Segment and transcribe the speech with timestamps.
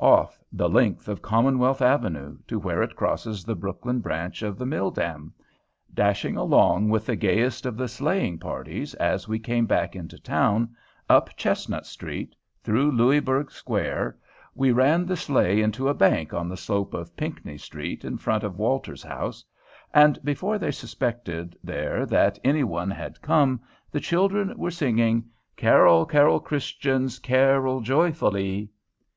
[0.00, 4.66] Off, the length of Commonwealth Avenue, to where it crosses the Brookline branch of the
[4.66, 5.32] Mill Dam,
[5.94, 10.74] dashing along with the gayest of the sleighing parties as we came back into town,
[11.08, 14.18] up Chestnut Street, through Louisburg Square,
[14.56, 18.42] we ran the sleigh into a bank on the slope of Pinckney Street in front
[18.42, 19.44] of Walter's house,
[19.94, 23.60] and, before they suspected there that any one had come,
[23.92, 28.68] the children were singing "Carol, carol, Christians, Carol joyfully."